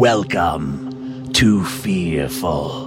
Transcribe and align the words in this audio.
Welcome 0.00 1.30
to 1.34 1.62
Fearful, 1.62 2.86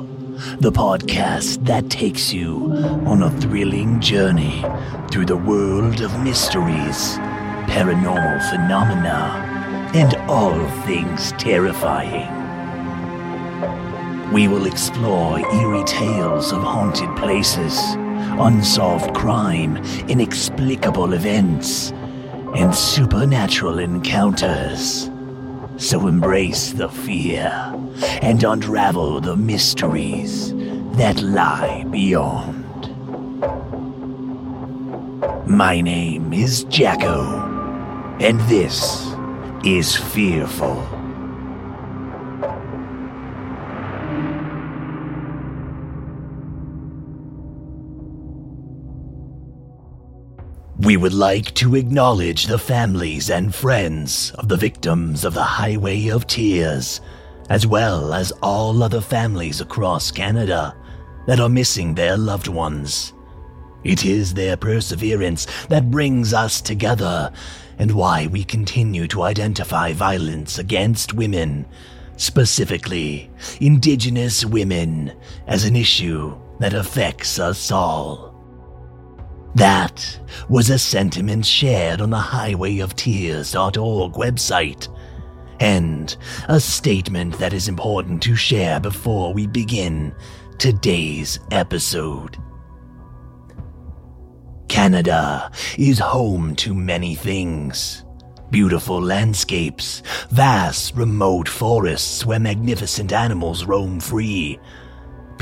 the 0.62 0.72
podcast 0.72 1.64
that 1.68 1.92
takes 1.92 2.34
you 2.34 2.72
on 3.06 3.22
a 3.22 3.30
thrilling 3.40 4.02
journey 4.02 4.66
through 5.12 5.28
the 5.28 5.38
world 5.38 6.02
of 6.02 6.24
mysteries, 6.24 7.20
paranormal 7.70 8.50
phenomena, 8.50 9.92
and 9.94 10.16
all 10.28 10.68
things 10.88 11.34
terrifying. 11.34 12.32
We 14.34 14.48
will 14.48 14.66
explore 14.66 15.38
eerie 15.38 15.84
tales 15.84 16.52
of 16.52 16.64
haunted 16.64 17.16
places, 17.16 17.80
unsolved 18.40 19.14
crime, 19.14 19.78
inexplicable 20.10 21.14
events, 21.14 21.92
and 22.56 22.74
supernatural 22.74 23.78
encounters. 23.78 25.12
So 25.78 26.08
embrace 26.08 26.72
the 26.72 26.88
fear 26.88 27.52
and 28.22 28.44
unravel 28.44 29.20
the 29.22 29.36
mysteries 29.36 30.54
that 30.98 31.22
lie 31.22 31.84
beyond. 31.90 32.64
My 35.48 35.82
name 35.82 36.32
is 36.32 36.64
Jacko, 36.66 37.24
and 38.20 38.40
this 38.42 39.14
is 39.66 39.96
Fearful. 39.96 40.93
We 50.84 50.98
would 50.98 51.14
like 51.14 51.54
to 51.56 51.76
acknowledge 51.76 52.48
the 52.48 52.58
families 52.58 53.30
and 53.30 53.56
friends 53.56 54.32
of 54.32 54.50
the 54.50 54.58
victims 54.58 55.24
of 55.24 55.34
the 55.34 55.42
Highway 55.44 56.10
of 56.10 56.28
Tears, 56.28 57.00
as 57.50 57.66
well 57.66 58.14
as 58.14 58.34
all 58.42 58.84
other 58.84 59.00
families 59.00 59.62
across 59.62 60.12
Canada 60.12 60.76
that 61.26 61.40
are 61.40 61.48
missing 61.48 61.96
their 61.96 62.18
loved 62.18 62.50
ones. 62.50 63.14
It 63.86 64.04
is 64.04 64.34
their 64.34 64.58
perseverance 64.58 65.48
that 65.70 65.90
brings 65.90 66.34
us 66.34 66.60
together 66.60 67.32
and 67.80 67.92
why 67.92 68.28
we 68.28 68.44
continue 68.44 69.08
to 69.08 69.24
identify 69.24 69.94
violence 69.94 70.60
against 70.60 71.14
women, 71.14 71.66
specifically 72.18 73.32
Indigenous 73.62 74.44
women, 74.44 75.14
as 75.48 75.64
an 75.64 75.78
issue 75.78 76.38
that 76.60 76.74
affects 76.74 77.40
us 77.40 77.72
all. 77.72 78.33
That 79.56 80.20
was 80.50 80.70
a 80.70 80.80
sentiment 80.80 81.46
shared 81.46 82.02
on 82.02 82.10
the 82.10 82.18
highwayoftears.org 82.18 84.14
website, 84.14 84.88
and 85.60 86.16
a 86.50 86.60
statement 86.60 87.38
that 87.38 87.54
is 87.54 87.68
important 87.68 88.24
to 88.24 88.36
share 88.36 88.80
before 88.80 89.32
we 89.32 89.46
begin 89.46 90.16
today's 90.58 91.40
episode. 91.52 92.38
Canada 94.70 95.52
is 95.78 96.00
home 96.00 96.56
to 96.56 96.74
many 96.74 97.14
things. 97.14 98.04
Beautiful 98.50 99.00
landscapes, 99.00 100.02
vast 100.32 100.96
remote 100.96 101.48
forests 101.48 102.26
where 102.26 102.40
magnificent 102.40 103.14
animals 103.14 103.66
roam 103.66 104.00
free, 104.00 104.60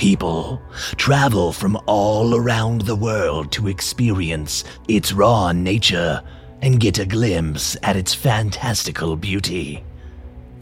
People 0.02 0.60
travel 0.96 1.54
from 1.54 1.78
all 1.86 2.34
around 2.34 2.82
the 2.82 2.96
world 2.96 3.52
to 3.52 3.68
experience 3.68 4.64
its 4.88 5.14
raw 5.14 5.52
nature 5.52 6.24
and 6.64 6.80
get 6.80 6.98
a 6.98 7.06
glimpse 7.06 7.78
at 7.84 7.96
its 7.96 8.12
fantastical 8.12 9.16
beauty. 9.16 9.84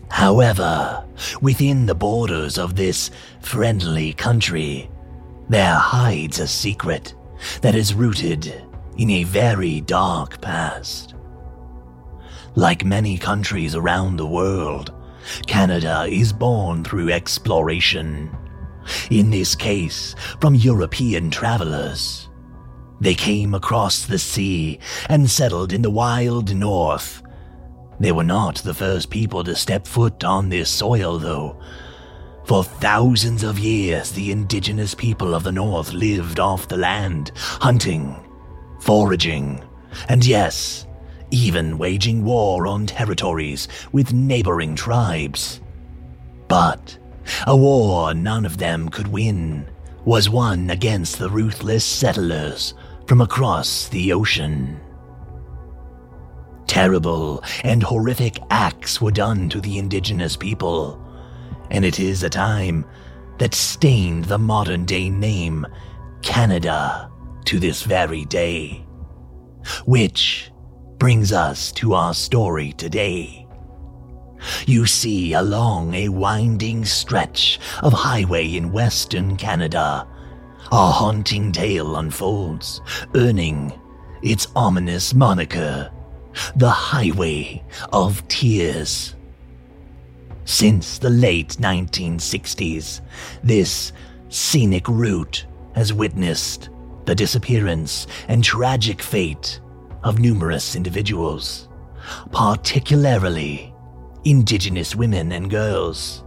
However, 0.10 1.06
within 1.40 1.86
the 1.86 1.96
borders 1.96 2.58
of 2.58 2.76
this 2.76 3.12
friendly 3.40 4.12
country, 4.12 4.92
there 5.48 5.74
hides 5.74 6.42
a 6.42 6.46
secret 6.46 7.14
that 7.62 7.76
is 7.76 7.94
rooted 7.94 8.62
in 8.98 9.10
a 9.10 9.24
very 9.24 9.80
dark 9.80 10.42
past. 10.42 11.16
Like 12.56 12.84
many 12.84 13.18
countries 13.18 13.74
around 13.74 14.18
the 14.18 14.28
world, 14.28 14.92
Canada 15.48 16.08
is 16.10 16.34
born 16.34 16.84
through 16.84 17.12
exploration 17.12 18.36
in 19.10 19.30
this 19.30 19.56
case 19.56 20.16
from 20.40 20.56
European 20.56 21.30
travelers. 21.30 22.30
They 23.02 23.16
came 23.16 23.54
across 23.54 24.06
the 24.06 24.20
sea 24.20 24.80
and 25.08 25.30
settled 25.30 25.72
in 25.72 25.82
the 25.82 25.90
wild 25.90 26.54
north. 26.56 27.24
They 28.00 28.12
were 28.12 28.24
not 28.24 28.58
the 28.58 28.74
first 28.74 29.10
people 29.10 29.44
to 29.44 29.56
step 29.56 29.88
foot 29.88 30.24
on 30.24 30.50
this 30.50 30.70
soil, 30.70 31.18
though. 31.18 31.60
For 32.46 32.64
thousands 32.64 33.44
of 33.44 33.60
years, 33.60 34.12
the 34.12 34.32
indigenous 34.32 34.96
people 34.96 35.36
of 35.36 35.44
the 35.44 35.52
north 35.52 35.94
lived 35.94 36.40
off 36.40 36.68
the 36.68 36.78
land, 36.78 37.32
hunting, 37.36 38.16
foraging, 38.80 39.64
and 40.08 40.26
yes, 40.26 40.88
even 41.32 41.78
waging 41.78 42.24
war 42.24 42.68
on 42.68 42.86
territories 42.86 43.68
with 43.92 44.14
neighboring 44.14 44.76
tribes. 44.76 45.62
But 46.48 46.98
a 47.48 47.56
war 47.56 48.14
none 48.14 48.46
of 48.46 48.58
them 48.58 48.90
could 48.90 49.08
win 49.08 49.68
was 50.06 50.30
won 50.30 50.70
against 50.70 51.20
the 51.20 51.30
ruthless 51.30 51.86
settlers 51.86 52.74
from 53.06 53.22
across 53.22 53.88
the 53.90 54.14
ocean. 54.14 54.80
Terrible 56.68 57.44
and 57.64 57.82
horrific 57.82 58.40
acts 58.50 59.02
were 59.02 59.12
done 59.12 59.50
to 59.50 59.60
the 59.60 59.78
indigenous 59.78 60.38
people, 60.38 61.04
and 61.72 61.84
it 61.84 62.00
is 62.00 62.24
a 62.24 62.30
time 62.30 62.86
that 63.40 63.54
stained 63.54 64.26
the 64.26 64.38
modern 64.38 64.86
day 64.86 65.10
name 65.10 65.66
Canada 66.22 67.10
to 67.46 67.60
this 67.60 67.84
very 67.84 68.26
day. 68.26 68.86
Which 69.86 70.52
brings 71.00 71.32
us 71.34 71.72
to 71.74 71.94
our 71.94 72.14
story 72.14 72.74
today. 72.74 73.49
You 74.66 74.86
see 74.86 75.34
along 75.34 75.94
a 75.94 76.10
winding 76.10 76.86
stretch 76.86 77.60
of 77.82 77.94
highway 77.94 78.56
in 78.56 78.72
western 78.72 79.36
Canada, 79.38 80.08
a 80.72 80.92
haunting 80.92 81.52
tale 81.52 81.96
unfolds, 81.98 82.82
earning 83.16 83.74
its 84.22 84.48
ominous 84.56 85.14
moniker, 85.14 85.92
the 86.56 86.70
Highway 86.70 87.64
of 87.92 88.28
Tears. 88.28 89.16
Since 90.46 90.98
the 91.00 91.10
late 91.10 91.58
1960s, 91.60 93.02
this 93.44 93.92
scenic 94.30 94.88
route 94.88 95.46
has 95.76 95.94
witnessed 95.94 96.70
the 97.06 97.16
disappearance 97.16 98.08
and 98.28 98.44
tragic 98.44 99.02
fate 99.02 99.60
of 100.04 100.20
numerous 100.20 100.76
individuals, 100.76 101.68
particularly 102.32 103.74
indigenous 104.26 104.96
women 104.96 105.32
and 105.32 105.50
girls. 105.50 106.24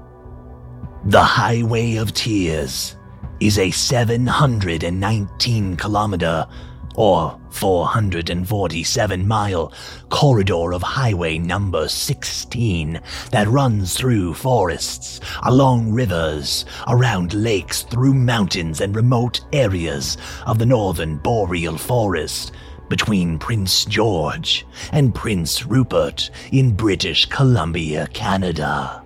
The 1.04 1.22
Highway 1.22 1.96
of 1.96 2.14
Tears 2.14 2.96
is 3.40 3.58
a 3.58 3.70
719 3.70 5.76
kilometer 5.76 6.46
or 6.94 7.38
447 7.50 9.26
mile 9.26 9.72
corridor 10.10 10.72
of 10.72 10.82
highway 10.82 11.38
number 11.38 11.88
16 11.88 13.00
that 13.30 13.48
runs 13.48 13.94
through 13.94 14.34
forests, 14.34 15.20
along 15.42 15.92
rivers, 15.92 16.64
around 16.88 17.34
lakes, 17.34 17.82
through 17.82 18.14
mountains 18.14 18.80
and 18.80 18.94
remote 18.94 19.40
areas 19.52 20.16
of 20.46 20.58
the 20.58 20.66
northern 20.66 21.16
boreal 21.18 21.78
forest 21.78 22.52
between 22.92 23.38
Prince 23.38 23.86
George 23.86 24.66
and 24.92 25.14
Prince 25.14 25.64
Rupert 25.64 26.30
in 26.52 26.72
British 26.72 27.24
Columbia, 27.24 28.06
Canada. 28.12 29.02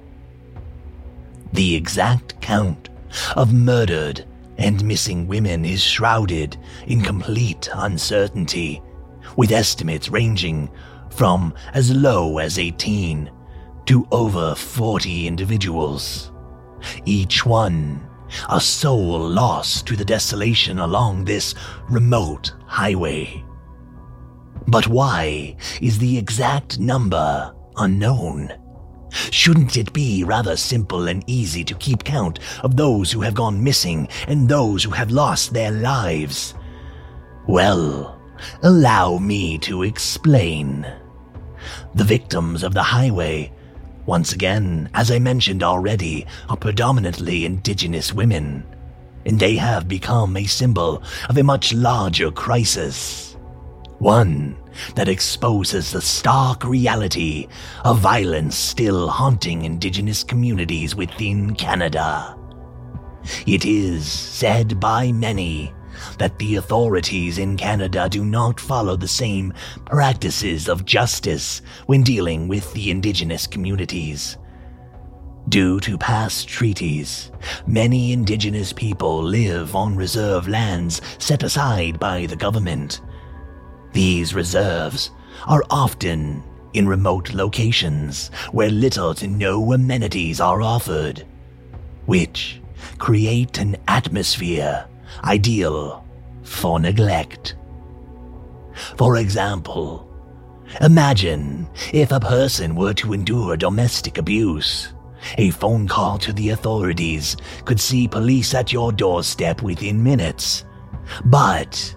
The 1.52 1.76
exact 1.76 2.40
count 2.40 2.88
of 3.36 3.52
murdered 3.52 4.24
and 4.58 4.84
missing 4.84 5.28
women 5.28 5.64
is 5.64 5.80
shrouded 5.80 6.56
in 6.88 7.00
complete 7.00 7.68
uncertainty, 7.72 8.82
with 9.36 9.52
estimates 9.52 10.08
ranging 10.08 10.68
from 11.10 11.54
as 11.72 11.94
low 11.94 12.38
as 12.38 12.58
18 12.58 13.30
to 13.84 14.08
over 14.10 14.56
40 14.56 15.28
individuals. 15.28 16.32
Each 17.04 17.46
one 17.46 18.04
a 18.48 18.60
soul 18.60 19.20
lost 19.28 19.86
to 19.86 19.94
the 19.94 20.04
desolation 20.04 20.80
along 20.80 21.24
this 21.24 21.54
remote 21.88 22.52
highway. 22.66 23.44
But 24.68 24.88
why 24.88 25.56
is 25.80 25.98
the 25.98 26.18
exact 26.18 26.78
number 26.80 27.54
unknown? 27.76 28.52
Shouldn't 29.30 29.76
it 29.76 29.92
be 29.92 30.24
rather 30.24 30.56
simple 30.56 31.08
and 31.08 31.22
easy 31.26 31.64
to 31.64 31.74
keep 31.76 32.04
count 32.04 32.40
of 32.62 32.76
those 32.76 33.12
who 33.12 33.20
have 33.20 33.34
gone 33.34 33.62
missing 33.62 34.08
and 34.26 34.48
those 34.48 34.82
who 34.82 34.90
have 34.90 35.10
lost 35.10 35.52
their 35.52 35.70
lives? 35.70 36.54
Well, 37.46 38.20
allow 38.62 39.18
me 39.18 39.58
to 39.58 39.84
explain. 39.84 40.86
The 41.94 42.04
victims 42.04 42.62
of 42.62 42.74
the 42.74 42.82
highway, 42.82 43.52
once 44.04 44.32
again, 44.32 44.90
as 44.94 45.10
I 45.10 45.18
mentioned 45.18 45.62
already, 45.62 46.26
are 46.48 46.56
predominantly 46.56 47.46
indigenous 47.46 48.12
women, 48.12 48.64
and 49.24 49.38
they 49.38 49.56
have 49.56 49.88
become 49.88 50.36
a 50.36 50.44
symbol 50.44 51.02
of 51.28 51.38
a 51.38 51.44
much 51.44 51.72
larger 51.72 52.30
crisis. 52.30 53.35
One 53.98 54.56
that 54.94 55.08
exposes 55.08 55.90
the 55.90 56.02
stark 56.02 56.64
reality 56.64 57.48
of 57.84 57.98
violence 57.98 58.54
still 58.54 59.08
haunting 59.08 59.64
indigenous 59.64 60.22
communities 60.22 60.94
within 60.94 61.54
Canada. 61.54 62.36
It 63.46 63.64
is 63.64 64.06
said 64.06 64.78
by 64.78 65.12
many 65.12 65.72
that 66.18 66.38
the 66.38 66.56
authorities 66.56 67.38
in 67.38 67.56
Canada 67.56 68.06
do 68.10 68.22
not 68.22 68.60
follow 68.60 68.96
the 68.96 69.08
same 69.08 69.54
practices 69.86 70.68
of 70.68 70.84
justice 70.84 71.62
when 71.86 72.02
dealing 72.02 72.48
with 72.48 72.70
the 72.74 72.90
indigenous 72.90 73.46
communities. 73.46 74.36
Due 75.48 75.80
to 75.80 75.96
past 75.96 76.48
treaties, 76.48 77.30
many 77.66 78.12
indigenous 78.12 78.74
people 78.74 79.22
live 79.22 79.74
on 79.74 79.96
reserve 79.96 80.48
lands 80.48 81.00
set 81.18 81.42
aside 81.42 81.98
by 81.98 82.26
the 82.26 82.36
government 82.36 83.00
these 83.92 84.34
reserves 84.34 85.10
are 85.46 85.62
often 85.70 86.42
in 86.72 86.86
remote 86.86 87.32
locations 87.32 88.28
where 88.52 88.70
little 88.70 89.14
to 89.14 89.26
no 89.26 89.72
amenities 89.72 90.40
are 90.40 90.60
offered, 90.60 91.26
which 92.04 92.60
create 92.98 93.58
an 93.58 93.76
atmosphere 93.88 94.86
ideal 95.24 96.04
for 96.42 96.78
neglect. 96.78 97.56
For 98.96 99.16
example, 99.16 100.06
imagine 100.80 101.68
if 101.92 102.12
a 102.12 102.20
person 102.20 102.76
were 102.76 102.94
to 102.94 103.14
endure 103.14 103.56
domestic 103.56 104.18
abuse. 104.18 104.92
A 105.38 105.50
phone 105.50 105.88
call 105.88 106.18
to 106.18 106.32
the 106.32 106.50
authorities 106.50 107.36
could 107.64 107.80
see 107.80 108.06
police 108.06 108.54
at 108.54 108.72
your 108.72 108.92
doorstep 108.92 109.62
within 109.62 110.02
minutes. 110.02 110.64
But 111.24 111.95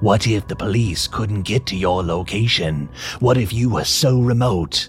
what 0.00 0.26
if 0.26 0.46
the 0.46 0.56
police 0.56 1.06
couldn't 1.06 1.42
get 1.42 1.66
to 1.66 1.76
your 1.76 2.02
location? 2.02 2.88
What 3.20 3.36
if 3.36 3.52
you 3.52 3.70
were 3.70 3.84
so 3.84 4.20
remote 4.20 4.88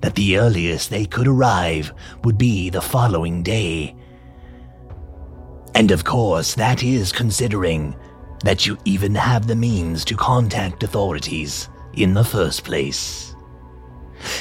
that 0.00 0.14
the 0.14 0.38
earliest 0.38 0.90
they 0.90 1.06
could 1.06 1.26
arrive 1.26 1.92
would 2.24 2.38
be 2.38 2.70
the 2.70 2.82
following 2.82 3.42
day? 3.42 3.96
And 5.74 5.90
of 5.90 6.04
course, 6.04 6.54
that 6.54 6.82
is 6.82 7.12
considering 7.12 7.96
that 8.44 8.66
you 8.66 8.78
even 8.84 9.14
have 9.14 9.46
the 9.46 9.56
means 9.56 10.04
to 10.04 10.16
contact 10.16 10.82
authorities 10.82 11.68
in 11.94 12.14
the 12.14 12.24
first 12.24 12.64
place. 12.64 13.34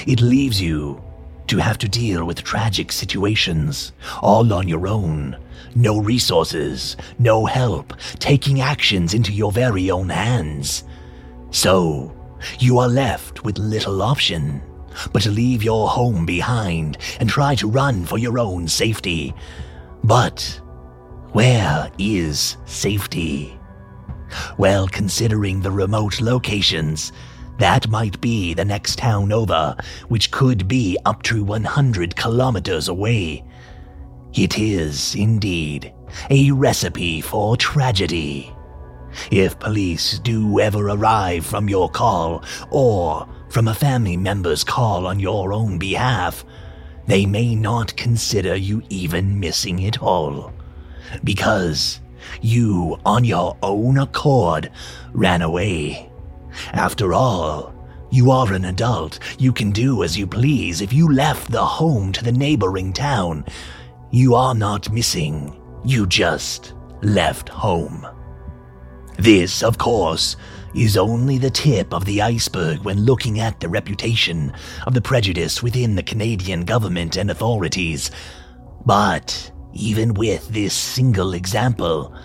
It 0.05 0.21
leaves 0.21 0.61
you 0.61 1.01
to 1.47 1.57
have 1.57 1.77
to 1.79 1.87
deal 1.87 2.25
with 2.25 2.43
tragic 2.43 2.91
situations 2.91 3.93
all 4.21 4.53
on 4.53 4.67
your 4.67 4.87
own. 4.87 5.37
No 5.75 5.99
resources, 5.99 6.97
no 7.19 7.45
help, 7.45 7.93
taking 8.19 8.61
actions 8.61 9.13
into 9.13 9.31
your 9.31 9.51
very 9.51 9.89
own 9.89 10.09
hands. 10.09 10.83
So, 11.51 12.15
you 12.59 12.79
are 12.79 12.89
left 12.89 13.43
with 13.43 13.57
little 13.57 14.01
option 14.01 14.61
but 15.11 15.21
to 15.23 15.31
leave 15.31 15.63
your 15.63 15.87
home 15.87 16.25
behind 16.25 16.97
and 17.19 17.29
try 17.29 17.55
to 17.55 17.67
run 17.67 18.05
for 18.05 18.17
your 18.17 18.39
own 18.39 18.67
safety. 18.67 19.33
But 20.03 20.59
where 21.31 21.91
is 21.97 22.57
safety? 22.65 23.59
Well, 24.57 24.87
considering 24.87 25.61
the 25.61 25.71
remote 25.71 26.21
locations, 26.21 27.11
that 27.59 27.87
might 27.87 28.19
be 28.19 28.53
the 28.53 28.65
next 28.65 28.97
town 28.97 29.31
over, 29.31 29.75
which 30.07 30.31
could 30.31 30.67
be 30.67 30.97
up 31.05 31.21
to 31.23 31.43
100 31.43 32.15
kilometers 32.15 32.87
away. 32.87 33.43
It 34.33 34.57
is, 34.57 35.13
indeed, 35.13 35.93
a 36.29 36.51
recipe 36.51 37.21
for 37.21 37.55
tragedy. 37.55 38.51
If 39.29 39.59
police 39.59 40.17
do 40.19 40.59
ever 40.59 40.89
arrive 40.89 41.45
from 41.45 41.69
your 41.69 41.87
call, 41.87 42.43
or 42.71 43.27
from 43.49 43.67
a 43.67 43.75
family 43.75 44.17
member's 44.17 44.63
call 44.63 45.05
on 45.05 45.19
your 45.19 45.53
own 45.53 45.77
behalf, 45.77 46.43
they 47.05 47.27
may 47.27 47.53
not 47.53 47.95
consider 47.95 48.55
you 48.55 48.81
even 48.89 49.39
missing 49.39 49.85
at 49.85 50.01
all. 50.01 50.51
Because 51.23 52.01
you, 52.41 52.97
on 53.05 53.23
your 53.23 53.55
own 53.61 53.99
accord, 53.99 54.71
ran 55.11 55.43
away. 55.43 56.09
After 56.71 57.13
all, 57.13 57.71
you 58.09 58.31
are 58.31 58.51
an 58.53 58.65
adult. 58.65 59.19
You 59.37 59.51
can 59.51 59.71
do 59.71 60.03
as 60.03 60.17
you 60.17 60.25
please. 60.25 60.81
If 60.81 60.91
you 60.91 61.11
left 61.11 61.51
the 61.51 61.65
home 61.65 62.11
to 62.13 62.23
the 62.23 62.31
neighboring 62.31 62.93
town, 62.93 63.45
you 64.13 64.35
are 64.35 64.53
not 64.53 64.91
missing. 64.91 65.59
You 65.83 66.05
just 66.05 66.75
left 67.01 67.49
home. 67.49 68.05
This, 69.17 69.63
of 69.63 69.79
course, 69.79 70.35
is 70.75 70.97
only 70.97 71.39
the 71.39 71.49
tip 71.49 71.91
of 71.91 72.05
the 72.05 72.21
iceberg 72.21 72.83
when 72.83 73.05
looking 73.05 73.39
at 73.39 73.59
the 73.59 73.67
reputation 73.67 74.53
of 74.85 74.93
the 74.93 75.01
prejudice 75.01 75.63
within 75.63 75.95
the 75.95 76.03
Canadian 76.03 76.63
government 76.63 77.17
and 77.17 77.31
authorities. 77.31 78.11
But 78.85 79.51
even 79.73 80.13
with 80.13 80.47
this 80.49 80.75
single 80.75 81.33
example, 81.33 82.15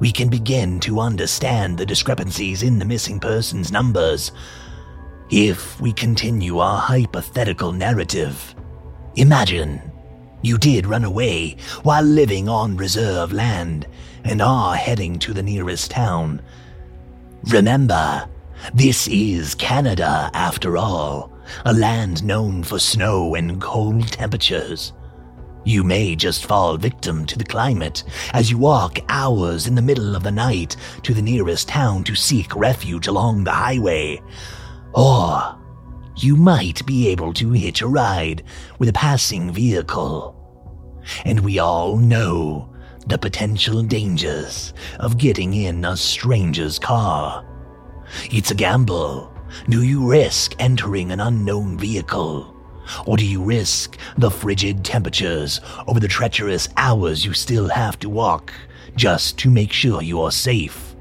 we 0.00 0.12
can 0.12 0.30
begin 0.30 0.80
to 0.80 0.98
understand 0.98 1.76
the 1.76 1.84
discrepancies 1.84 2.62
in 2.62 2.78
the 2.78 2.86
missing 2.86 3.20
persons 3.20 3.70
numbers. 3.70 4.32
If 5.28 5.78
we 5.78 5.92
continue 5.92 6.60
our 6.60 6.78
hypothetical 6.78 7.72
narrative, 7.72 8.54
imagine 9.16 9.92
you 10.44 10.58
did 10.58 10.86
run 10.86 11.04
away 11.04 11.56
while 11.82 12.02
living 12.02 12.48
on 12.48 12.76
reserve 12.76 13.32
land 13.32 13.86
and 14.24 14.42
are 14.42 14.74
heading 14.74 15.18
to 15.18 15.32
the 15.32 15.42
nearest 15.42 15.90
town. 15.90 16.40
Remember, 17.44 18.28
this 18.74 19.08
is 19.08 19.54
Canada 19.54 20.30
after 20.34 20.76
all, 20.76 21.32
a 21.64 21.72
land 21.72 22.22
known 22.24 22.62
for 22.62 22.78
snow 22.78 23.34
and 23.34 23.60
cold 23.60 24.06
temperatures. 24.08 24.92
You 25.64 25.82
may 25.82 26.14
just 26.14 26.44
fall 26.44 26.76
victim 26.76 27.24
to 27.26 27.38
the 27.38 27.44
climate 27.44 28.04
as 28.34 28.50
you 28.50 28.58
walk 28.58 28.98
hours 29.08 29.66
in 29.66 29.74
the 29.74 29.82
middle 29.82 30.14
of 30.14 30.22
the 30.22 30.30
night 30.30 30.76
to 31.04 31.14
the 31.14 31.22
nearest 31.22 31.68
town 31.68 32.04
to 32.04 32.14
seek 32.14 32.54
refuge 32.54 33.06
along 33.06 33.44
the 33.44 33.52
highway. 33.52 34.20
Or 34.92 35.58
you 36.16 36.36
might 36.36 36.84
be 36.86 37.08
able 37.08 37.32
to 37.34 37.50
hitch 37.52 37.82
a 37.82 37.86
ride 37.86 38.42
with 38.78 38.88
a 38.88 38.92
passing 38.92 39.52
vehicle. 39.52 40.34
And 41.24 41.40
we 41.40 41.58
all 41.58 41.96
know 41.96 42.72
the 43.06 43.18
potential 43.18 43.82
dangers 43.82 44.72
of 45.00 45.18
getting 45.18 45.54
in 45.54 45.84
a 45.84 45.96
stranger's 45.96 46.78
car. 46.78 47.44
It's 48.30 48.50
a 48.50 48.54
gamble. 48.54 49.32
Do 49.68 49.82
you 49.82 50.08
risk 50.08 50.54
entering 50.58 51.12
an 51.12 51.20
unknown 51.20 51.78
vehicle? 51.78 52.50
Or 53.06 53.16
do 53.16 53.24
you 53.24 53.42
risk 53.42 53.98
the 54.18 54.30
frigid 54.30 54.84
temperatures 54.84 55.60
over 55.86 56.00
the 56.00 56.08
treacherous 56.08 56.68
hours 56.76 57.24
you 57.24 57.32
still 57.32 57.68
have 57.68 57.98
to 58.00 58.08
walk 58.08 58.52
just 58.94 59.38
to 59.38 59.50
make 59.50 59.72
sure 59.72 60.02
you 60.02 60.20
are 60.20 60.32
safe? 60.32 60.94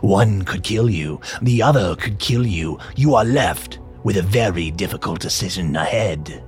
One 0.00 0.42
could 0.42 0.64
kill 0.64 0.90
you, 0.90 1.20
the 1.40 1.62
other 1.62 1.94
could 1.96 2.18
kill 2.18 2.44
you. 2.44 2.78
You 2.96 3.14
are 3.14 3.24
left 3.24 3.78
with 4.06 4.18
a 4.18 4.22
very 4.22 4.70
difficult 4.70 5.18
decision 5.18 5.74
ahead. 5.74 6.44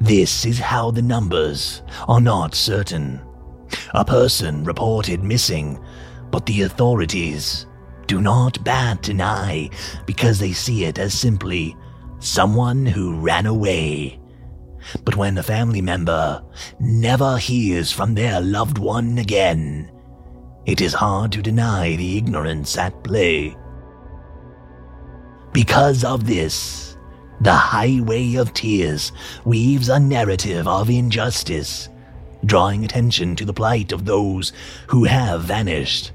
This 0.00 0.44
is 0.44 0.58
how 0.58 0.90
the 0.90 1.00
numbers 1.00 1.82
are 2.08 2.20
not 2.20 2.56
certain. 2.56 3.20
A 3.94 4.04
person 4.04 4.64
reported 4.64 5.22
missing, 5.22 5.78
but 6.32 6.44
the 6.44 6.62
authorities 6.62 7.66
do 8.08 8.20
not 8.20 8.62
bat 8.64 9.08
an 9.08 9.20
eye 9.20 9.70
because 10.04 10.40
they 10.40 10.50
see 10.50 10.82
it 10.82 10.98
as 10.98 11.14
simply 11.14 11.76
someone 12.18 12.86
who 12.86 13.20
ran 13.20 13.46
away. 13.46 14.18
But 15.04 15.14
when 15.14 15.38
a 15.38 15.44
family 15.44 15.80
member 15.80 16.42
never 16.80 17.38
hears 17.38 17.92
from 17.92 18.14
their 18.14 18.40
loved 18.40 18.78
one 18.78 19.16
again, 19.16 19.92
it 20.66 20.80
is 20.80 20.92
hard 20.92 21.30
to 21.32 21.40
deny 21.40 21.94
the 21.94 22.18
ignorance 22.18 22.76
at 22.76 23.04
play. 23.04 23.56
Because 25.52 26.02
of 26.02 26.26
this, 26.26 26.96
the 27.42 27.52
Highway 27.52 28.36
of 28.36 28.54
Tears 28.54 29.12
weaves 29.44 29.90
a 29.90 30.00
narrative 30.00 30.66
of 30.66 30.88
injustice, 30.88 31.90
drawing 32.46 32.84
attention 32.84 33.36
to 33.36 33.44
the 33.44 33.52
plight 33.52 33.92
of 33.92 34.06
those 34.06 34.54
who 34.86 35.04
have 35.04 35.42
vanished. 35.42 36.12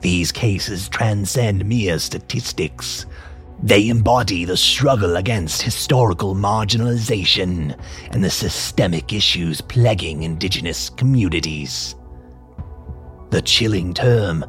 These 0.00 0.32
cases 0.32 0.88
transcend 0.88 1.66
mere 1.66 2.00
statistics. 2.00 3.06
They 3.62 3.88
embody 3.88 4.44
the 4.44 4.56
struggle 4.56 5.16
against 5.16 5.62
historical 5.62 6.34
marginalization 6.34 7.78
and 8.10 8.24
the 8.24 8.30
systemic 8.30 9.12
issues 9.12 9.60
plaguing 9.60 10.24
indigenous 10.24 10.90
communities. 10.90 11.94
The 13.30 13.42
chilling 13.42 13.94
term, 13.94 14.44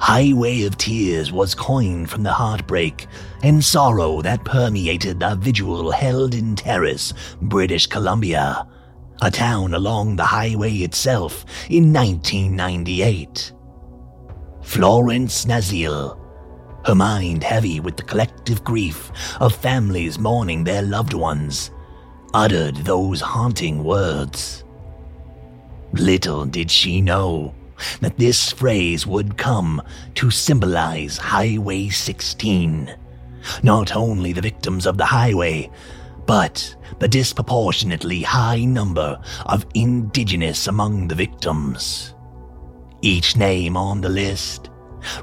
Highway 0.00 0.62
of 0.62 0.78
Tears, 0.78 1.30
was 1.30 1.54
coined 1.54 2.08
from 2.08 2.22
the 2.22 2.32
heartbreak 2.32 3.06
and 3.42 3.62
sorrow 3.62 4.22
that 4.22 4.46
permeated 4.46 5.20
the 5.20 5.36
vigil 5.36 5.90
held 5.90 6.34
in 6.34 6.56
Terrace, 6.56 7.12
British 7.42 7.86
Columbia, 7.86 8.66
a 9.20 9.30
town 9.30 9.74
along 9.74 10.16
the 10.16 10.24
highway 10.24 10.72
itself 10.76 11.44
in 11.68 11.92
1998. 11.92 13.52
Florence 14.62 15.44
Naziel, 15.44 16.18
her 16.86 16.94
mind 16.94 17.44
heavy 17.44 17.78
with 17.78 17.98
the 17.98 18.02
collective 18.02 18.64
grief 18.64 19.12
of 19.38 19.54
families 19.54 20.18
mourning 20.18 20.64
their 20.64 20.82
loved 20.82 21.12
ones, 21.12 21.70
uttered 22.32 22.76
those 22.76 23.20
haunting 23.20 23.84
words. 23.84 24.64
Little 25.92 26.46
did 26.46 26.70
she 26.70 27.02
know 27.02 27.54
that 28.00 28.18
this 28.18 28.52
phrase 28.52 29.06
would 29.06 29.36
come 29.36 29.82
to 30.14 30.30
symbolize 30.30 31.16
Highway 31.18 31.88
16. 31.88 32.94
Not 33.62 33.96
only 33.96 34.32
the 34.32 34.40
victims 34.40 34.86
of 34.86 34.98
the 34.98 35.06
highway, 35.06 35.70
but 36.26 36.76
the 36.98 37.08
disproportionately 37.08 38.22
high 38.22 38.64
number 38.64 39.20
of 39.46 39.66
indigenous 39.74 40.66
among 40.66 41.08
the 41.08 41.14
victims. 41.14 42.14
Each 43.02 43.36
name 43.36 43.76
on 43.76 44.00
the 44.00 44.08
list 44.08 44.70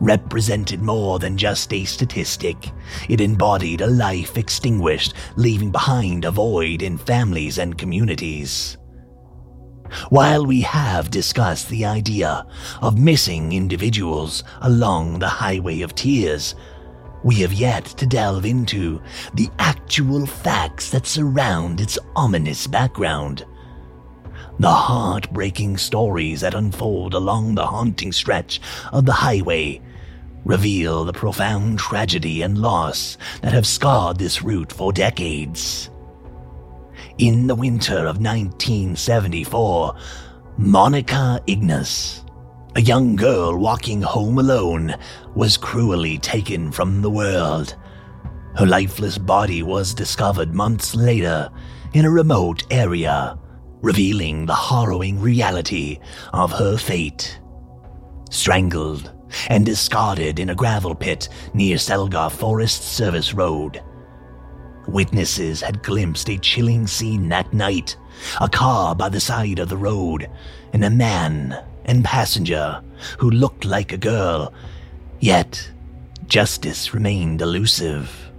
represented 0.02 0.82
more 0.82 1.20
than 1.20 1.38
just 1.38 1.72
a 1.74 1.86
statistic. 1.86 2.72
It 3.10 3.22
embodied 3.22 3.82
a 3.82 3.88
life 3.88 4.38
extinguished, 4.38 5.14
leaving 5.36 5.72
behind 5.72 6.26
a 6.26 6.32
void 6.32 6.82
in 6.82 6.98
families 6.98 7.58
and 7.58 7.78
communities. 7.78 8.78
While 10.10 10.46
we 10.46 10.62
have 10.62 11.12
discussed 11.12 11.70
the 11.70 11.86
idea 11.86 12.46
of 12.82 12.98
missing 12.98 13.54
individuals 13.54 14.44
along 14.62 15.20
the 15.20 15.28
Highway 15.28 15.82
of 15.82 15.96
Tears, 15.96 16.56
we 17.24 17.36
have 17.36 17.54
yet 17.54 17.86
to 17.86 18.06
delve 18.06 18.46
into 18.46 19.02
the 19.34 19.50
actual 19.60 20.26
facts 20.26 20.90
that 20.92 21.08
surround 21.08 21.82
its 21.82 21.98
ominous 22.16 22.68
background. 22.68 23.46
The 24.60 24.72
heartbreaking 24.72 25.78
stories 25.78 26.42
that 26.42 26.54
unfold 26.54 27.14
along 27.14 27.56
the 27.56 27.66
haunting 27.66 28.12
stretch 28.12 28.60
of 28.92 29.06
the 29.06 29.14
highway 29.14 29.82
reveal 30.46 31.04
the 31.04 31.14
profound 31.14 31.78
tragedy 31.78 32.42
and 32.42 32.58
loss 32.58 33.18
that 33.42 33.54
have 33.54 33.68
scarred 33.68 34.18
this 34.18 34.42
route 34.42 34.72
for 34.72 34.94
decades. 34.94 35.90
In 37.20 37.48
the 37.48 37.56
winter 37.56 37.98
of 37.98 38.22
1974, 38.22 39.96
Monica 40.60 41.42
Ignas, 41.48 42.24
a 42.76 42.82
young 42.82 43.16
girl 43.16 43.58
walking 43.58 44.04
home 44.04 44.38
alone, 44.38 44.96
was 45.34 45.58
cruelly 45.58 46.20
taken 46.20 46.72
from 46.72 47.02
the 47.02 47.10
world. 47.10 47.76
Her 48.56 48.68
lifeless 48.68 49.18
body 49.18 49.64
was 49.64 49.96
discovered 49.96 50.54
months 50.54 50.94
later 50.94 51.50
in 51.96 52.06
a 52.06 52.12
remote 52.12 52.62
area, 52.70 53.36
revealing 53.82 54.46
the 54.46 54.54
harrowing 54.54 55.20
reality 55.20 55.98
of 56.34 56.52
her 56.52 56.78
fate. 56.78 57.40
Strangled 58.30 59.12
and 59.50 59.66
discarded 59.66 60.38
in 60.38 60.52
a 60.52 60.56
gravel 60.56 60.94
pit 60.94 61.30
near 61.56 61.80
Selgar 61.80 62.30
Forest 62.30 62.84
Service 62.84 63.34
Road. 63.34 63.82
Witnesses 64.88 65.62
had 65.62 65.84
glimpsed 65.84 66.30
a 66.30 66.38
chilling 66.38 66.88
scene 66.88 67.30
that 67.30 67.54
night 67.54 67.98
a 68.42 68.50
car 68.50 68.96
by 68.96 69.10
the 69.10 69.20
side 69.20 69.60
of 69.60 69.70
the 69.70 69.78
road, 69.78 70.30
and 70.74 70.84
a 70.84 70.90
man 70.90 71.64
and 71.86 72.04
passenger 72.04 72.82
who 73.18 73.30
looked 73.30 73.66
like 73.66 73.92
a 73.92 73.98
girl, 73.98 74.54
yet 75.20 75.70
justice 76.28 76.94
remained 76.94 77.42
elusive. 77.42 78.32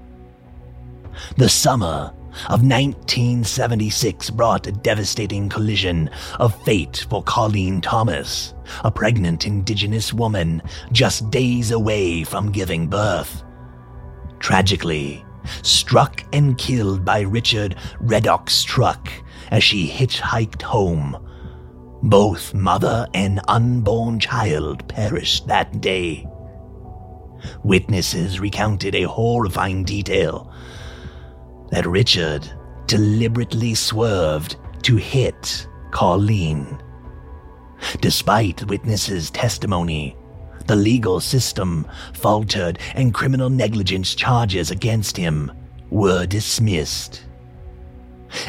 The 1.37 1.49
summer 1.49 2.13
of 2.49 2.63
1976 2.63 4.31
brought 4.31 4.67
a 4.67 4.73
devastating 4.73 5.49
collision 5.49 6.11
of 6.39 6.61
fate 6.65 7.07
for 7.11 7.23
Colleen 7.23 7.81
Thomas, 7.81 8.55
a 8.85 8.91
pregnant 8.91 9.47
Indigenous 9.47 10.13
woman 10.13 10.63
just 10.93 11.31
days 11.31 11.71
away 11.71 12.23
from 12.25 12.53
giving 12.53 12.87
birth. 12.87 13.43
Tragically, 14.39 15.25
struck 15.63 16.23
and 16.33 16.57
killed 16.59 17.05
by 17.05 17.21
Richard 17.21 17.77
Reddock's 18.01 18.63
truck 18.63 19.11
as 19.51 19.65
she 19.65 19.89
hitchhiked 19.89 20.63
home. 20.63 21.17
Both 22.03 22.55
mother 22.55 23.07
and 23.15 23.41
unborn 23.49 24.21
child 24.21 24.89
perished 24.89 25.47
that 25.49 25.81
day. 25.81 26.27
Witnesses 27.65 28.41
recounted 28.41 28.95
a 28.95 29.03
horrifying 29.03 29.85
detail 29.85 30.53
that 31.71 31.87
Richard 31.87 32.51
deliberately 32.87 33.75
swerved 33.75 34.57
to 34.83 34.97
hit 34.97 35.69
Colleen. 35.91 36.81
Despite 38.01 38.67
witnesses' 38.67 39.31
testimony, 39.31 40.17
the 40.69 40.77
legal 40.77 41.19
system 41.19 41.87
faltered 42.13 42.79
and 42.95 43.15
criminal 43.15 43.51
negligence 43.51 44.15
charges 44.15 44.71
against 44.71 45.17
him 45.17 45.51
were 45.91 46.27
dismissed. 46.27 47.25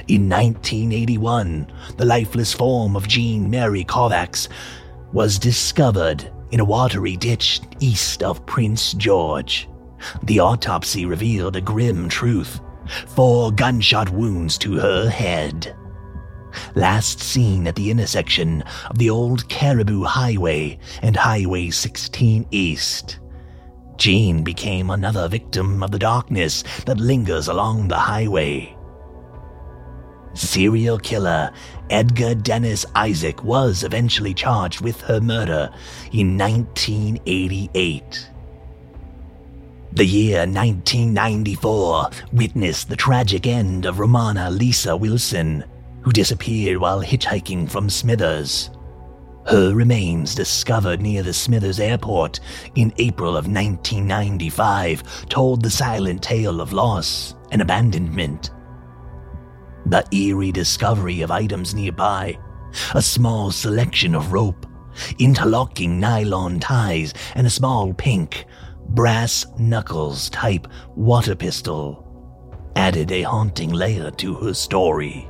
In 0.07 0.29
1981, 0.29 1.71
the 1.97 2.05
lifeless 2.05 2.53
form 2.53 2.95
of 2.95 3.07
Jean 3.07 3.49
Mary 3.49 3.85
Kovacs 3.85 4.49
was 5.13 5.39
discovered 5.39 6.29
in 6.51 6.59
a 6.59 6.65
watery 6.65 7.15
ditch 7.15 7.61
east 7.79 8.21
of 8.21 8.45
Prince 8.45 8.93
George. 8.93 9.69
The 10.23 10.39
autopsy 10.39 11.05
revealed 11.05 11.55
a 11.55 11.61
grim 11.61 12.09
truth 12.09 12.59
four 13.07 13.51
gunshot 13.51 14.09
wounds 14.09 14.57
to 14.57 14.73
her 14.73 15.09
head. 15.09 15.75
Last 16.75 17.19
seen 17.19 17.67
at 17.67 17.75
the 17.75 17.91
intersection 17.91 18.63
of 18.89 18.97
the 18.97 19.09
old 19.09 19.47
Cariboo 19.49 20.03
Highway 20.03 20.79
and 21.01 21.15
Highway 21.15 21.69
16 21.69 22.47
East. 22.51 23.19
Jean 23.97 24.43
became 24.43 24.89
another 24.89 25.27
victim 25.27 25.83
of 25.83 25.91
the 25.91 25.99
darkness 25.99 26.63
that 26.85 26.99
lingers 26.99 27.47
along 27.47 27.87
the 27.87 27.97
highway. 27.97 28.75
Serial 30.33 30.97
killer 30.97 31.51
Edgar 31.89 32.35
Dennis 32.35 32.85
Isaac 32.95 33.43
was 33.43 33.83
eventually 33.83 34.33
charged 34.33 34.81
with 34.81 35.01
her 35.01 35.19
murder 35.19 35.69
in 36.13 36.37
1988. 36.37 38.29
The 39.91 40.05
year 40.05 40.39
1994 40.41 42.09
witnessed 42.31 42.89
the 42.89 42.95
tragic 42.95 43.47
end 43.47 43.85
of 43.85 43.99
Ramona 43.99 44.51
Lisa 44.51 44.95
Wilson, 44.95 45.63
who 46.01 46.11
disappeared 46.11 46.77
while 46.77 47.01
hitchhiking 47.01 47.69
from 47.69 47.89
Smithers. 47.89 48.69
Her 49.45 49.73
remains 49.73 50.35
discovered 50.35 51.01
near 51.01 51.23
the 51.23 51.33
Smithers 51.33 51.79
airport 51.79 52.39
in 52.75 52.93
April 52.97 53.31
of 53.31 53.47
1995 53.47 55.27
told 55.27 55.61
the 55.61 55.69
silent 55.69 56.21
tale 56.21 56.61
of 56.61 56.73
loss 56.73 57.35
and 57.51 57.61
abandonment. 57.61 58.51
The 59.85 60.05
eerie 60.11 60.51
discovery 60.51 61.21
of 61.21 61.31
items 61.31 61.73
nearby, 61.73 62.37
a 62.93 63.01
small 63.01 63.51
selection 63.51 64.13
of 64.13 64.31
rope, 64.31 64.67
interlocking 65.17 65.99
nylon 65.99 66.59
ties, 66.59 67.13
and 67.33 67.47
a 67.47 67.49
small 67.49 67.93
pink, 67.93 68.45
brass 68.89 69.45
knuckles 69.57 70.29
type 70.29 70.67
water 70.95 71.35
pistol 71.35 72.05
added 72.75 73.11
a 73.11 73.23
haunting 73.23 73.71
layer 73.71 74.11
to 74.11 74.35
her 74.35 74.53
story. 74.53 75.29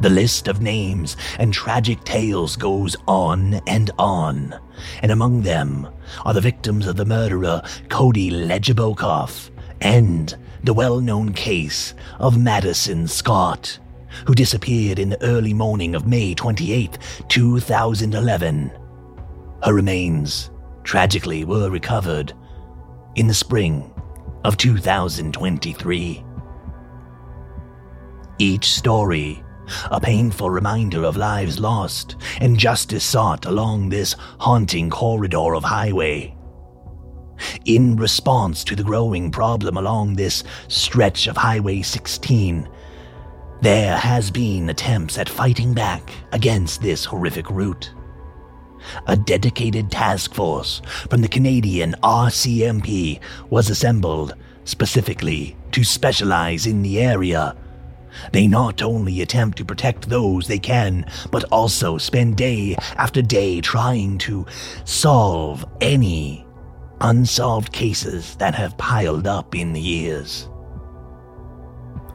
The 0.00 0.10
list 0.10 0.48
of 0.48 0.60
names 0.60 1.16
and 1.38 1.52
tragic 1.52 2.02
tales 2.04 2.56
goes 2.56 2.96
on 3.06 3.54
and 3.66 3.90
on, 3.98 4.54
and 5.02 5.12
among 5.12 5.42
them 5.42 5.88
are 6.24 6.34
the 6.34 6.40
victims 6.40 6.86
of 6.86 6.96
the 6.96 7.04
murderer 7.04 7.62
Cody 7.88 8.30
Legebokoff 8.30 9.50
and 9.80 10.36
the 10.62 10.74
well 10.74 11.00
known 11.00 11.32
case 11.32 11.94
of 12.18 12.38
Madison 12.38 13.06
Scott, 13.06 13.78
who 14.26 14.34
disappeared 14.34 14.98
in 14.98 15.10
the 15.10 15.22
early 15.22 15.54
morning 15.54 15.94
of 15.94 16.06
May 16.06 16.34
28, 16.34 16.98
2011. 17.28 18.72
Her 19.62 19.72
remains, 19.72 20.50
tragically, 20.82 21.44
were 21.44 21.70
recovered 21.70 22.32
in 23.14 23.26
the 23.26 23.34
spring 23.34 23.92
of 24.44 24.56
2023. 24.56 26.24
Each 28.38 28.72
story, 28.72 29.42
a 29.90 30.00
painful 30.00 30.50
reminder 30.50 31.04
of 31.04 31.16
lives 31.16 31.58
lost 31.58 32.16
and 32.40 32.58
justice 32.58 33.04
sought 33.04 33.46
along 33.46 33.88
this 33.88 34.14
haunting 34.38 34.90
corridor 34.90 35.54
of 35.54 35.64
highway. 35.64 36.34
In 37.64 37.96
response 37.96 38.64
to 38.64 38.76
the 38.76 38.84
growing 38.84 39.30
problem 39.30 39.76
along 39.76 40.14
this 40.14 40.44
stretch 40.68 41.26
of 41.26 41.36
Highway 41.36 41.82
16, 41.82 42.68
there 43.60 43.96
has 43.96 44.30
been 44.30 44.70
attempts 44.70 45.18
at 45.18 45.28
fighting 45.28 45.74
back 45.74 46.12
against 46.32 46.80
this 46.80 47.04
horrific 47.04 47.50
route 47.50 47.92
a 49.06 49.16
dedicated 49.16 49.90
task 49.90 50.34
force 50.34 50.82
from 51.10 51.22
the 51.22 51.28
Canadian 51.28 51.94
RCMP 52.02 53.20
was 53.50 53.70
assembled 53.70 54.34
specifically 54.64 55.56
to 55.72 55.84
specialize 55.84 56.66
in 56.66 56.82
the 56.82 57.00
area. 57.00 57.56
They 58.32 58.46
not 58.46 58.82
only 58.82 59.20
attempt 59.20 59.58
to 59.58 59.64
protect 59.64 60.08
those 60.08 60.46
they 60.46 60.58
can, 60.58 61.06
but 61.30 61.44
also 61.52 61.98
spend 61.98 62.36
day 62.36 62.76
after 62.96 63.22
day 63.22 63.60
trying 63.60 64.18
to 64.18 64.46
solve 64.84 65.64
any 65.80 66.46
unsolved 67.00 67.72
cases 67.72 68.36
that 68.36 68.54
have 68.54 68.78
piled 68.78 69.26
up 69.26 69.54
in 69.54 69.72
the 69.72 69.80
years. 69.80 70.48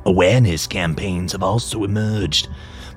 Awareness 0.05 0.65
campaigns 0.65 1.33
have 1.33 1.43
also 1.43 1.83
emerged 1.83 2.47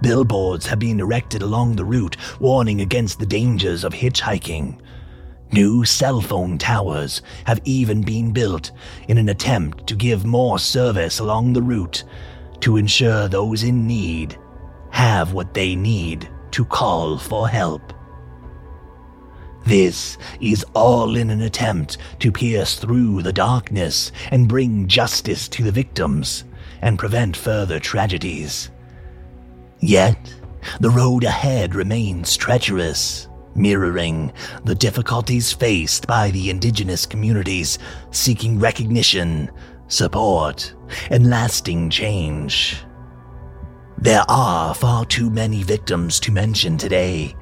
Billboards 0.02 0.66
have 0.66 0.80
been 0.80 0.98
erected 0.98 1.42
along 1.42 1.76
the 1.76 1.84
route 1.84 2.16
warning 2.40 2.80
against 2.80 3.20
the 3.20 3.26
dangers 3.26 3.84
of 3.84 3.92
hitchhiking. 3.92 4.80
New 5.52 5.84
cell 5.84 6.20
phone 6.20 6.58
towers 6.58 7.22
have 7.44 7.60
even 7.64 8.02
been 8.02 8.32
built 8.32 8.72
in 9.06 9.16
an 9.16 9.28
attempt 9.28 9.86
to 9.86 9.94
give 9.94 10.24
more 10.24 10.58
service 10.58 11.20
along 11.20 11.52
the 11.52 11.62
route 11.62 12.02
to 12.62 12.76
ensure 12.76 13.28
those 13.28 13.62
in 13.62 13.86
need 13.86 14.38
have 14.90 15.32
what 15.32 15.54
they 15.54 15.74
need 15.76 16.28
to 16.52 16.64
call 16.64 17.18
for 17.18 17.48
help. 17.48 17.92
This 19.64 20.18
is 20.40 20.64
all 20.74 21.16
in 21.16 21.30
an 21.30 21.42
attempt 21.42 21.98
to 22.20 22.32
pierce 22.32 22.76
through 22.76 23.22
the 23.22 23.32
darkness 23.32 24.10
and 24.30 24.48
bring 24.48 24.88
justice 24.88 25.48
to 25.50 25.62
the 25.62 25.72
victims 25.72 26.44
and 26.80 26.98
prevent 26.98 27.36
further 27.36 27.78
tragedies. 27.78 28.70
Yet, 29.80 30.34
the 30.80 30.90
road 30.90 31.24
ahead 31.24 31.74
remains 31.74 32.36
treacherous, 32.36 33.28
mirroring 33.54 34.32
the 34.64 34.74
difficulties 34.74 35.52
faced 35.52 36.06
by 36.06 36.30
the 36.30 36.50
indigenous 36.50 37.06
communities 37.06 37.78
seeking 38.10 38.58
recognition, 38.58 39.50
support, 39.92 40.74
and 41.10 41.28
lasting 41.28 41.90
change. 41.90 42.78
There 43.98 44.24
are 44.28 44.74
far 44.74 45.04
too 45.04 45.30
many 45.30 45.62
victims 45.62 46.18
to 46.20 46.32
mention 46.32 46.78
today, 46.78 47.36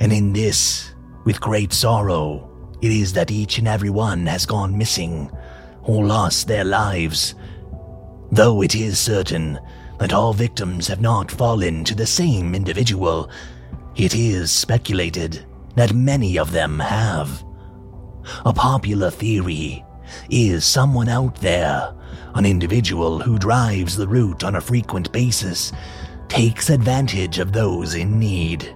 and 0.00 0.12
in 0.12 0.32
this, 0.32 0.94
with 1.24 1.40
great 1.40 1.72
sorrow, 1.72 2.48
it 2.82 2.90
is 2.90 3.12
that 3.12 3.30
each 3.30 3.58
and 3.58 3.68
every 3.68 3.90
one 3.90 4.26
has 4.26 4.44
gone 4.44 4.76
missing 4.76 5.30
or 5.82 6.04
lost 6.04 6.48
their 6.48 6.64
lives. 6.64 7.36
Though 8.32 8.62
it 8.62 8.74
is 8.74 8.98
certain 8.98 9.60
that 9.98 10.12
all 10.12 10.32
victims 10.32 10.88
have 10.88 11.00
not 11.00 11.30
fallen 11.30 11.84
to 11.84 11.94
the 11.94 12.06
same 12.06 12.54
individual, 12.54 13.30
it 13.94 14.14
is 14.14 14.50
speculated 14.50 15.46
that 15.76 15.94
many 15.94 16.36
of 16.36 16.50
them 16.50 16.80
have. 16.80 17.44
A 18.44 18.52
popular 18.52 19.10
theory 19.10 19.84
is 20.30 20.64
someone 20.64 21.08
out 21.08 21.36
there, 21.36 21.94
an 22.34 22.46
individual 22.46 23.20
who 23.20 23.38
drives 23.38 23.96
the 23.96 24.08
route 24.08 24.44
on 24.44 24.56
a 24.56 24.60
frequent 24.60 25.10
basis, 25.12 25.72
takes 26.28 26.70
advantage 26.70 27.38
of 27.38 27.52
those 27.52 27.94
in 27.94 28.18
need. 28.18 28.74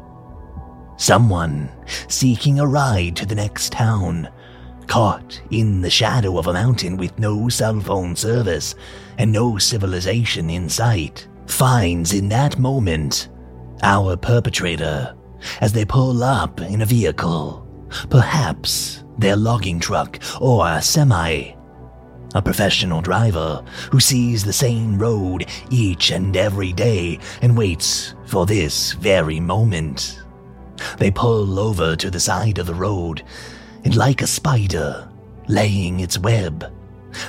Someone 0.99 1.71
seeking 2.09 2.59
a 2.59 2.67
ride 2.67 3.17
to 3.17 3.27
the 3.27 3.35
next 3.35 3.73
town, 3.73 4.29
caught 4.87 5.41
in 5.51 5.81
the 5.81 5.91
shadow 5.91 6.39
of 6.39 6.47
a 6.47 6.53
mountain 6.53 6.97
with 6.97 7.19
no 7.19 7.49
cell 7.49 7.81
phone 7.81 8.15
service 8.15 8.75
and 9.19 9.33
no 9.33 9.59
civilization 9.59 10.49
in 10.49 10.69
sight, 10.69 11.29
finds 11.47 12.13
in 12.13 12.29
that 12.29 12.59
moment 12.59 13.29
our 13.83 14.17
perpetrator 14.17 15.15
as 15.61 15.73
they 15.73 15.85
pull 15.85 16.23
up 16.23 16.61
in 16.61 16.83
a 16.83 16.87
vehicle, 16.87 17.67
perhaps 18.11 19.05
their 19.19 19.37
logging 19.37 19.81
truck 19.81 20.19
or 20.41 20.67
a 20.69 20.83
semi. 20.83 21.53
A 22.35 22.43
professional 22.43 23.01
driver 23.01 23.65
who 23.91 24.01
sees 24.01 24.45
the 24.45 24.53
same 24.53 24.99
road 24.99 25.47
each 25.71 26.11
and 26.11 26.37
every 26.37 26.73
day 26.73 27.19
and 27.41 27.57
waits 27.57 28.15
for 28.27 28.45
this 28.45 28.93
very 28.93 29.41
moment. 29.41 30.21
They 30.99 31.11
pull 31.11 31.59
over 31.59 31.97
to 31.97 32.11
the 32.11 32.21
side 32.21 32.59
of 32.59 32.67
the 32.67 32.75
road, 32.75 33.23
and 33.85 33.97
like 33.97 34.21
a 34.21 34.27
spider 34.27 35.09
laying 35.49 36.01
its 36.01 36.19
web, 36.19 36.71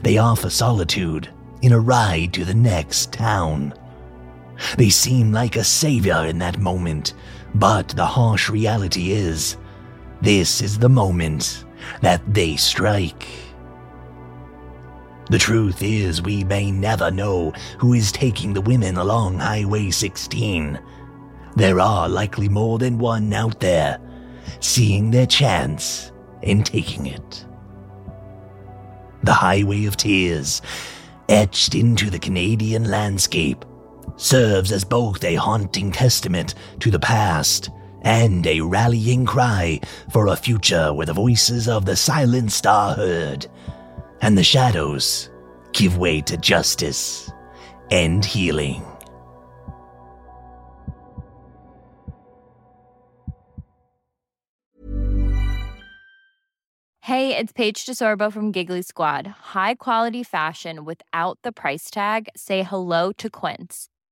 they 0.03 0.17
offer 0.17 0.49
solitude 0.49 1.29
in 1.61 1.71
a 1.71 1.79
ride 1.79 2.33
to 2.33 2.43
the 2.43 2.53
next 2.53 3.13
town. 3.13 3.73
They 4.77 4.89
seem 4.89 5.31
like 5.31 5.55
a 5.55 5.63
savior 5.63 6.25
in 6.25 6.39
that 6.39 6.59
moment, 6.59 7.13
but 7.55 7.89
the 7.89 8.05
harsh 8.05 8.49
reality 8.49 9.11
is, 9.11 9.55
this 10.21 10.61
is 10.61 10.79
the 10.79 10.89
moment 10.89 11.63
that 12.01 12.21
they 12.33 12.55
strike. 12.55 13.27
The 15.29 15.37
truth 15.37 15.83
is, 15.83 16.21
we 16.21 16.43
may 16.45 16.71
never 16.71 17.11
know 17.11 17.51
who 17.79 17.93
is 17.93 18.11
taking 18.11 18.53
the 18.53 18.61
women 18.61 18.97
along 18.97 19.39
Highway 19.39 19.89
16. 19.89 20.79
There 21.55 21.79
are 21.79 22.07
likely 22.07 22.47
more 22.47 22.77
than 22.77 22.97
one 22.97 23.33
out 23.33 23.59
there, 23.59 23.99
seeing 24.61 25.11
their 25.11 25.25
chance 25.25 26.11
and 26.43 26.65
taking 26.65 27.07
it. 27.07 27.45
The 29.23 29.33
Highway 29.33 29.85
of 29.85 29.97
Tears 29.97 30.61
etched 31.27 31.75
into 31.75 32.09
the 32.09 32.19
Canadian 32.19 32.89
landscape, 32.89 33.65
serves 34.15 34.71
as 34.71 34.85
both 34.85 35.23
a 35.23 35.35
haunting 35.35 35.91
testament 35.91 36.55
to 36.79 36.89
the 36.89 36.99
past 36.99 37.69
and 38.07 38.47
a 38.47 38.61
rallying 38.61 39.25
cry 39.25 39.77
for 40.09 40.27
a 40.27 40.35
future 40.37 40.93
where 40.93 41.05
the 41.05 41.11
voices 41.11 41.67
of 41.67 41.83
the 41.83 41.95
silenced 41.95 42.65
are 42.65 42.95
heard 42.95 43.45
and 44.21 44.37
the 44.37 44.43
shadows 44.43 45.29
give 45.73 45.97
way 45.97 46.21
to 46.21 46.37
justice 46.37 47.29
and 47.91 48.23
healing. 48.23 48.81
Hey, 57.01 57.35
it's 57.35 57.51
Paige 57.51 57.85
DeSorbo 57.85 58.31
from 58.31 58.53
Giggly 58.53 58.83
Squad. 58.83 59.27
High 59.27 59.75
quality 59.75 60.23
fashion 60.23 60.85
without 60.85 61.39
the 61.41 61.51
price 61.51 61.89
tag? 61.89 62.29
Say 62.37 62.63
hello 62.63 63.11
to 63.17 63.29
Quince. 63.29 63.89